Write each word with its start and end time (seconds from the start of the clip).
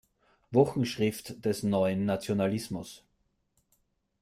Wochenschrift 0.49 1.45
des 1.45 1.61
neuen 1.61 2.05
Nationalismus". 2.05 3.03